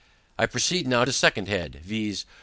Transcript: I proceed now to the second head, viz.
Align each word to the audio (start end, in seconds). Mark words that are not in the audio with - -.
I 0.39 0.47
proceed 0.47 0.87
now 0.87 1.01
to 1.01 1.09
the 1.11 1.13
second 1.13 1.47
head, 1.47 1.75
viz. 1.83 2.25